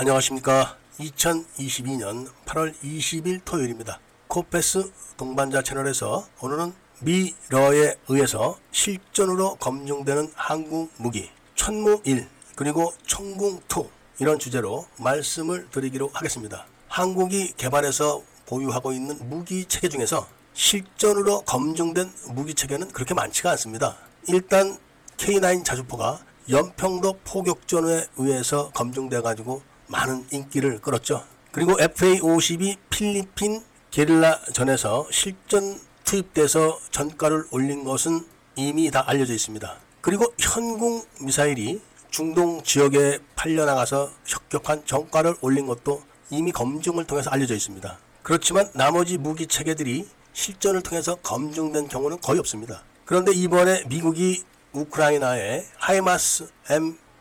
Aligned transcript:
안녕하십니까. 0.00 0.78
2022년 0.98 2.26
8월 2.46 2.72
20일 2.82 3.42
토요일입니다. 3.44 4.00
코페스 4.28 4.90
동반자 5.18 5.60
채널에서 5.60 6.26
오늘은 6.40 6.72
미러에 7.00 7.96
의해서 8.08 8.56
실전으로 8.72 9.56
검증되는 9.56 10.32
한국 10.34 10.90
무기 10.96 11.28
천무 11.54 12.00
1 12.04 12.26
그리고 12.56 12.94
청궁 13.06 13.60
2 13.68 14.20
이런 14.20 14.38
주제로 14.38 14.86
말씀을 14.96 15.68
드리기로 15.68 16.08
하겠습니다. 16.14 16.64
한국이 16.88 17.52
개발해서 17.58 18.22
보유하고 18.46 18.92
있는 18.92 19.18
무기 19.28 19.66
체계 19.66 19.90
중에서 19.90 20.26
실전으로 20.54 21.42
검증된 21.42 22.10
무기 22.30 22.54
체계는 22.54 22.88
그렇게 22.92 23.12
많지가 23.12 23.50
않습니다. 23.50 23.98
일단 24.28 24.78
K9 25.18 25.62
자주포가 25.62 26.24
연평도 26.48 27.18
포격전에 27.22 28.06
의해서 28.16 28.70
검증돼 28.70 29.20
가지고 29.20 29.62
많은 29.90 30.24
인기를 30.30 30.80
끌었죠. 30.80 31.24
그리고 31.52 31.76
FA-52 31.76 32.76
필리핀 32.88 33.62
게릴라전에서 33.90 35.08
실전 35.10 35.80
투입돼서 36.04 36.78
전가를 36.90 37.44
올린 37.50 37.84
것은 37.84 38.24
이미 38.56 38.90
다 38.90 39.04
알려져 39.06 39.34
있습니다. 39.34 39.76
그리고 40.00 40.32
현궁 40.38 41.02
미사일이 41.20 41.80
중동 42.10 42.62
지역에 42.62 43.18
팔려나가서 43.36 44.10
혁격한 44.26 44.86
전가를 44.86 45.36
올린 45.40 45.66
것도 45.66 46.02
이미 46.30 46.52
검증을 46.52 47.04
통해서 47.04 47.30
알려져 47.30 47.54
있습니다. 47.54 47.98
그렇지만 48.22 48.70
나머지 48.74 49.18
무기 49.18 49.46
체계들이 49.46 50.08
실전을 50.32 50.82
통해서 50.82 51.16
검증된 51.16 51.88
경우는 51.88 52.20
거의 52.20 52.38
없습니다. 52.38 52.84
그런데 53.04 53.32
이번에 53.32 53.84
미국이 53.88 54.44
우크라이나에 54.72 55.66
하이마스 55.78 56.48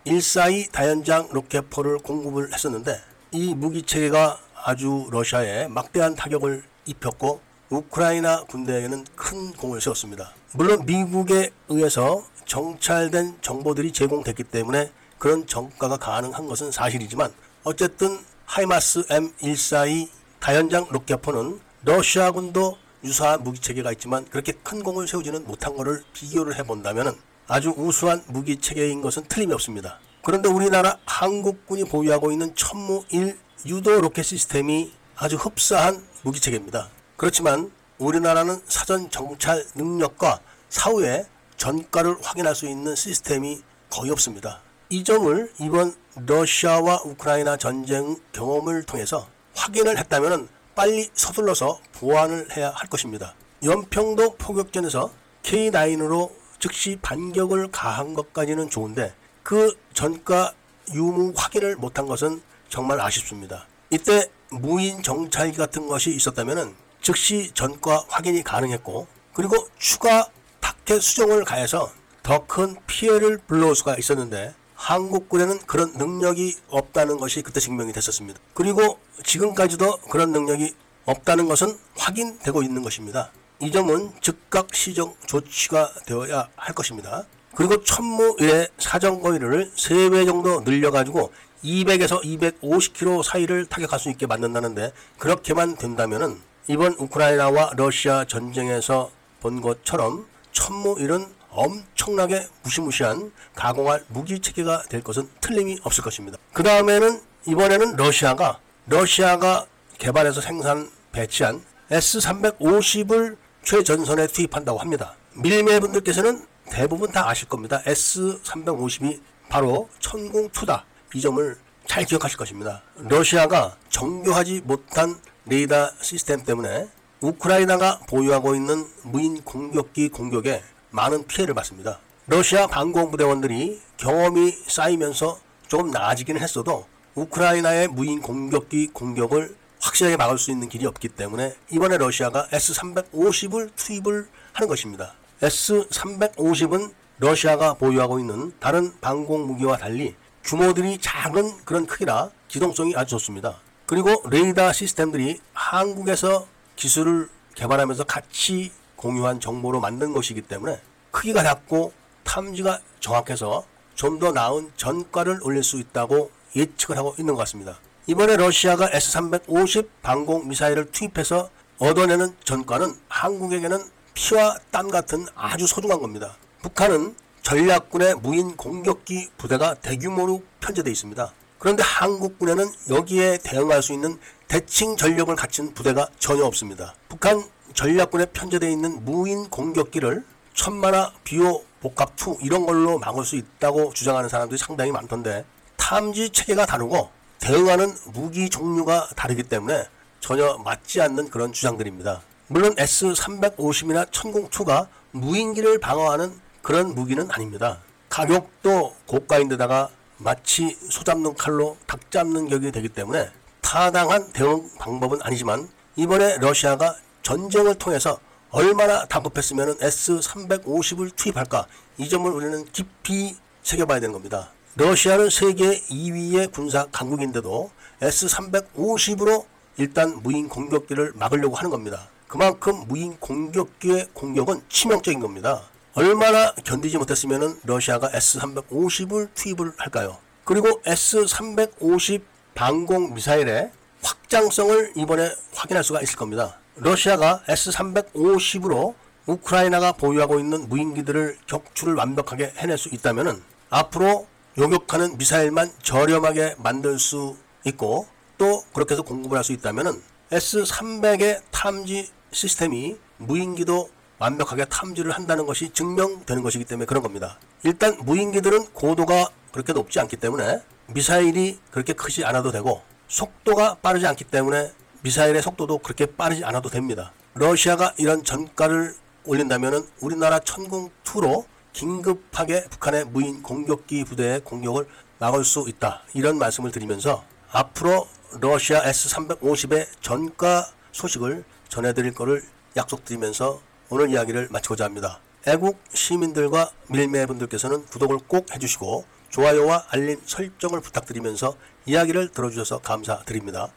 M142 0.06 0.72
다연장 0.72 1.28
로켓포를 1.32 2.00
공급을 2.00 2.54
했었는데 2.54 3.00
이 3.32 3.54
무기 3.54 3.84
체계가 3.84 4.40
아주 4.64 5.08
러시아에 5.12 5.68
막대한 5.68 6.16
타격을 6.16 6.64
입혔고 6.86 7.42
우크라이나 7.70 8.44
군대에는 8.46 9.06
큰 9.16 9.52
공을 9.54 9.82
세웠습니다. 9.82 10.32
물론 10.54 10.86
미국에 10.86 11.52
의해서 11.68 12.24
정찰된 12.46 13.40
정보들이 13.42 13.92
제공됐기 13.92 14.46
때문에 14.46 14.92
그런 15.20 15.46
정가가 15.46 15.98
가능한 15.98 16.48
것은 16.48 16.72
사실이지만 16.72 17.32
어쨌든 17.64 18.18
하이마스 18.46 19.04
M142 19.04 20.10
다연장 20.40 20.88
로켓포는 20.90 21.60
러시아군도 21.84 22.78
유사한 23.04 23.44
무기 23.44 23.60
체계가 23.60 23.92
있지만 23.94 24.26
그렇게 24.30 24.54
큰 24.64 24.82
공을 24.82 25.08
세우지는 25.08 25.46
못한 25.46 25.76
것을 25.76 26.04
비교를 26.14 26.58
해본다면 26.58 27.16
아주 27.50 27.74
우수한 27.76 28.24
무기 28.28 28.58
체계인 28.58 29.02
것은 29.02 29.24
틀림이 29.24 29.52
없습니다. 29.54 30.00
그런데 30.24 30.48
우리나라 30.48 30.98
한국군이 31.06 31.84
보유하고 31.84 32.32
있는 32.32 32.54
천무 32.56 33.04
1 33.10 33.38
유도 33.66 34.00
로켓 34.00 34.24
시스템이 34.24 34.94
아주 35.18 35.36
흡사한 35.36 36.06
무기 36.22 36.40
체계입니다. 36.40 36.90
그렇지만 37.18 37.72
우리나라는 37.98 38.62
사전 38.68 39.10
정찰 39.10 39.66
능력과 39.76 40.40
사후에 40.70 41.26
전가를 41.58 42.18
확인할 42.22 42.54
수 42.54 42.68
있는 42.70 42.96
시스템이 42.96 43.62
거의 43.90 44.12
없습니다. 44.12 44.62
이 44.90 45.04
점을 45.04 45.52
이번 45.60 45.96
러시아와 46.16 47.02
우크라이나 47.04 47.58
전쟁 47.58 48.16
경험을 48.32 48.84
통해서 48.84 49.28
확인을 49.56 49.98
했다면 49.98 50.48
빨리 50.76 51.10
서둘러서 51.16 51.80
보완을 51.94 52.56
해야 52.56 52.70
할 52.70 52.88
것입니다. 52.90 53.34
연평도 53.64 54.36
포격전에서 54.36 55.12
K9으로 55.44 56.39
즉시 56.60 56.98
반격을 57.02 57.72
가한 57.72 58.14
것까지는 58.14 58.70
좋은데 58.70 59.14
그 59.44 59.78
전가 59.94 60.54
유무 60.94 61.34
확인을 61.36 61.76
못한 61.76 62.06
것은 62.06 62.42
정말 62.68 63.00
아쉽습니다. 63.00 63.66
이때 63.90 64.30
무인 64.52 65.02
정찰기 65.02 65.58
같은 65.58 65.88
것이 65.88 66.12
있었다면 66.12 66.76
즉시 67.02 67.52
전과 67.54 68.06
확인이 68.08 68.44
가능했고 68.44 69.08
그리고 69.34 69.56
추가 69.78 70.28
타켓 70.60 71.02
수정을 71.02 71.46
가해서 71.46 71.92
더 72.22 72.46
큰 72.46 72.76
피해를 72.86 73.40
불러올 73.48 73.76
수가 73.76 73.96
있었는데 73.96 74.54
한국군에는 74.76 75.60
그런 75.66 75.94
능력이 75.94 76.58
없다는 76.70 77.18
것이 77.18 77.42
그때 77.42 77.60
증명이 77.60 77.92
됐었습니다. 77.94 78.40
그리고 78.54 79.00
지금까지도 79.24 79.98
그런 80.10 80.32
능력이 80.32 80.74
없다는 81.06 81.48
것은 81.48 81.78
확인되고 81.98 82.62
있는 82.64 82.84
것입니다. 82.84 83.32
이 83.62 83.72
점은 83.72 84.12
즉각 84.22 84.74
시정 84.74 85.14
조치가 85.28 85.92
되어야 86.06 86.48
할 86.56 86.74
것입니다. 86.74 87.26
그리고 87.54 87.84
천무의 87.84 88.70
사정 88.78 89.20
거리를 89.20 89.72
3배 89.76 90.26
정도 90.26 90.62
늘려가지고 90.62 91.34
200에서 91.64 92.24
250km 92.24 93.22
사이를 93.22 93.66
타격할 93.66 94.00
수 94.00 94.10
있게 94.10 94.28
만든다는데 94.28 94.94
그렇게만 95.18 95.76
된다면은 95.76 96.40
이번 96.70 96.94
우크라이나와 96.94 97.72
러시아 97.76 98.24
전쟁에서 98.24 99.12
본 99.42 99.60
것처럼 99.60 100.26
천무일은 100.54 101.26
엄청나게 101.50 102.48
무시무시한 102.64 103.34
가공할 103.56 104.06
무기 104.08 104.40
체계가 104.40 104.84
될 104.84 105.02
것은 105.04 105.28
틀림이 105.42 105.80
없을 105.84 106.02
것입니다. 106.04 106.38
그 106.54 106.64
다음에는 106.64 107.20
이번에는 107.48 107.98
러시아가 107.98 108.60
러시아가 108.86 109.66
개발해서 109.98 110.40
생산 110.40 110.90
배치한 111.12 111.62
S350을 111.90 113.36
최전선에 113.64 114.28
투입한다고 114.28 114.80
합니다. 114.80 115.16
밀매분들께서는 115.36 116.46
대부분 116.70 117.12
다 117.12 117.30
아실 117.30 117.48
겁니다. 117.48 117.82
S350이 117.86 119.20
바로 119.50 119.90
천궁2다. 120.00 120.84
이 121.14 121.22
점을 121.22 121.58
잘 121.88 122.06
기억하실 122.06 122.38
것입니다. 122.38 122.84
러시아가 122.96 123.76
정교하지 123.90 124.62
못한 124.64 125.20
레이더 125.46 125.92
시스템 126.02 126.44
때문에 126.44 126.88
우크라이나가 127.22 128.00
보유하고 128.08 128.56
있는 128.56 128.86
무인 129.04 129.42
공격기 129.44 130.10
공격에 130.10 130.64
많은 130.92 131.26
피해를 131.28 131.54
받습니다. 131.56 132.00
러시아 132.28 132.68
방공부대원들이 132.68 133.82
경험이 133.98 134.52
쌓이면서 134.68 135.40
조금 135.68 135.90
나아지기는 135.90 136.40
했어도 136.40 136.86
우크라이나의 137.16 137.88
무인 137.88 138.22
공격기 138.22 138.88
공격을 138.94 139.56
확실하게 139.80 140.18
막을 140.18 140.38
수 140.38 140.52
있는 140.52 140.70
길이 140.70 140.86
없기 140.86 141.10
때문에 141.10 141.56
이번에 141.72 141.98
러시아가 141.98 142.48
S-350을 142.52 143.70
투입을 143.76 144.28
하는 144.54 144.68
것입니다. 144.68 145.14
S-350은 145.42 146.94
러시아가 147.20 147.74
보유하고 147.74 148.20
있는 148.20 148.54
다른 148.60 148.94
방공 149.02 149.48
무기와 149.48 149.78
달리 149.78 150.16
규모들이 150.44 150.98
작은 151.00 151.66
그런 151.66 151.86
크기라 151.86 152.30
기동성이 152.48 152.96
아주 152.96 153.12
좋습니다. 153.12 153.60
그리고 153.86 154.22
레이더 154.30 154.72
시스템들이 154.74 155.40
한국에서 155.54 156.48
기술을 156.76 157.30
개발하면서 157.56 158.06
같이 158.06 158.72
공유한 158.96 159.40
정보로 159.40 159.80
만든 159.80 160.14
것이기 160.14 160.42
때문에 160.42 160.80
크기가 161.12 161.44
작고 161.44 161.94
탐지가 162.24 162.80
정확해서 163.00 163.66
좀 163.96 164.20
더 164.20 164.32
나은 164.32 164.72
전가를 164.78 165.40
올릴 165.44 165.62
수 165.62 165.78
있다고 165.78 166.32
예측을 166.56 166.98
하고 166.98 167.14
있는 167.20 167.34
것 167.34 167.40
같습니다. 167.40 167.80
이번에 168.10 168.38
러시아가 168.38 168.90
S-350 168.92 169.88
방공 170.02 170.48
미사일을 170.48 170.90
투입해서 170.90 171.48
얻어내는 171.78 172.36
전과는 172.44 172.96
한국에게는 173.08 173.78
피와 174.16 174.58
땀 174.72 174.90
같은 174.90 175.28
아주 175.36 175.68
소중한 175.68 176.00
겁니다. 176.00 176.36
북한은 176.64 177.16
전략군의 177.44 178.16
무인 178.16 178.58
공격기 178.58 179.30
부대가 179.38 179.76
대규모로 179.76 180.42
편제되어 180.60 180.92
있습니다. 180.92 181.32
그런데 181.60 181.84
한국군에는 181.84 182.66
여기에 182.90 183.38
대응할 183.44 183.84
수 183.84 183.94
있는 183.94 184.18
대칭 184.48 184.98
전력을 184.98 185.36
갖춘 185.36 185.76
부대가 185.76 186.08
전혀 186.18 186.46
없습니다. 186.46 186.96
북한 187.10 187.44
전략군에 187.76 188.26
편제되어 188.34 188.70
있는 188.72 189.06
무인 189.06 189.48
공격기를 189.52 190.26
천마나 190.56 191.14
비오 191.24 191.62
복합 191.80 192.14
2 192.20 192.44
이런 192.44 192.66
걸로 192.66 192.98
막을 192.98 193.24
수 193.24 193.36
있다고 193.36 193.94
주장하는 193.94 194.30
사람들이 194.30 194.58
상당히 194.58 194.92
많던데 194.92 195.46
탐지 195.78 196.32
체계가 196.32 196.66
다르고 196.66 197.19
대응하는 197.40 197.96
무기 198.14 198.50
종류가 198.50 199.10
다르기 199.16 199.44
때문에 199.44 199.86
전혀 200.20 200.58
맞지 200.58 201.02
않는 201.02 201.30
그런 201.30 201.54
주장들입니다. 201.54 202.22
물론 202.48 202.76
S-350이나 202.78 204.10
천공2가 204.12 204.88
무인기를 205.12 205.80
방어하는 205.80 206.40
그런 206.62 206.94
무기는 206.94 207.30
아닙니다. 207.32 207.80
가격도 208.10 208.96
고가인데다가 209.06 209.90
마치 210.18 210.78
소 210.90 211.04
잡는 211.04 211.36
칼로 211.36 211.78
닭 211.88 212.12
잡는 212.12 212.50
격이 212.50 212.72
되기 212.72 212.90
때문에 212.90 213.30
타당한 213.62 214.32
대응 214.34 214.70
방법은 214.78 215.20
아니지만 215.22 215.70
이번에 215.96 216.38
러시아가 216.38 216.96
전쟁을 217.24 217.76
통해서 217.76 218.20
얼마나 218.52 219.06
다급했으면 219.06 219.78
S-350을 219.80 221.16
투입할까 221.16 221.68
이 221.98 222.10
점을 222.10 222.30
우리는 222.30 222.66
깊이 222.72 223.38
새겨봐야 223.64 224.00
되는 224.00 224.12
겁니다. 224.12 224.50
러시아는 224.76 225.30
세계 225.30 225.82
2위의 225.82 226.52
군사 226.52 226.86
강국인데도 226.92 227.72
S-350으로 228.02 229.46
일단 229.78 230.22
무인 230.22 230.48
공격기를 230.48 231.14
막으려고 231.16 231.56
하는 231.56 231.72
겁니다. 231.72 232.08
그만큼 232.28 232.86
무인 232.88 233.18
공격기의 233.18 234.10
공격은 234.14 234.62
치명적인 234.70 235.20
겁니다. 235.20 235.64
얼마나 235.96 236.54
견디지 236.54 236.98
못했으면 237.00 237.60
러시아가 237.64 238.12
S-350을 238.14 239.30
투입을 239.34 239.74
할까요? 239.78 240.18
그리고 240.46 240.82
S-350 240.86 242.22
방공 242.54 243.16
미사일의 243.16 243.72
확장성을 244.04 244.94
이번에 244.96 245.32
확인할 245.56 245.84
수가 245.84 246.02
있을 246.02 246.16
겁니다. 246.16 246.60
러시아가 246.76 247.42
S-350으로 247.48 248.94
우크라이나가 249.26 249.94
보유하고 249.94 250.40
있는 250.40 250.70
무인기들을 250.70 251.40
격추를 251.48 251.96
완벽하게 251.96 252.54
해낼 252.58 252.78
수 252.78 252.90
있다면 252.90 253.42
앞으로 253.70 254.28
요격하는 254.60 255.18
미사일만 255.18 255.72
저렴하게 255.82 256.56
만들 256.58 257.00
수 257.00 257.38
있고 257.64 258.08
또 258.38 258.62
그렇게 258.74 258.94
해서 258.94 259.04
공급을 259.04 259.38
할 259.38 259.44
수 259.46 259.54
있다면 259.54 260.02
S-300의 260.32 261.42
탐지 261.50 262.10
시스템이 262.34 262.98
무인기도 263.18 263.90
완벽하게 264.20 264.66
탐지를 264.66 265.12
한다는 265.12 265.46
것이 265.46 265.70
증명되는 265.70 266.44
것이기 266.44 266.66
때문에 266.66 266.86
그런 266.86 267.02
겁니다. 267.02 267.40
일단 267.64 267.98
무인기들은 268.04 268.74
고도가 268.74 269.30
그렇게 269.54 269.72
높지 269.72 269.98
않기 270.02 270.18
때문에 270.18 270.62
미사일이 270.88 271.58
그렇게 271.72 271.94
크지 271.94 272.26
않아도 272.26 272.52
되고 272.52 272.82
속도가 273.08 273.76
빠르지 273.76 274.06
않기 274.08 274.26
때문에 274.26 274.74
미사일의 275.04 275.42
속도도 275.42 275.78
그렇게 275.78 276.06
빠르지 276.06 276.44
않아도 276.44 276.70
됩니다. 276.70 277.14
러시아가 277.34 277.94
이런 277.98 278.26
전가를 278.26 278.94
올린다면 279.26 279.88
우리나라 280.02 280.40
천궁2로 280.40 281.46
긴급하게 281.74 282.66
북한의 282.66 283.06
무인 283.06 283.42
공격기 283.44 284.04
부대의 284.06 284.42
공격을 284.44 284.88
막을 285.20 285.44
수 285.44 285.66
있다. 285.68 286.04
이런 286.14 286.38
말씀을 286.38 286.72
드리면서 286.72 287.24
앞으로 287.52 288.08
러시아 288.40 288.84
S-350의 288.84 289.88
전가 290.02 290.70
소식을 290.92 291.44
전해드릴 291.68 292.14
것을 292.14 292.44
약속드리면서 292.78 293.62
오늘 293.90 294.10
이야기를 294.10 294.50
마치고자 294.52 294.86
합니다. 294.86 295.20
애국 295.48 295.80
시민들과 295.94 296.72
밀매분들께서는 296.90 297.86
구독을 297.86 298.20
꼭 298.28 298.54
해주시고 298.54 299.06
좋아요와 299.30 299.86
알림 299.90 300.20
설정을 300.26 300.82
부탁드리면서 300.82 301.56
이야기를 301.86 302.30
들어주셔서 302.30 302.80
감사드립니다. 302.80 303.70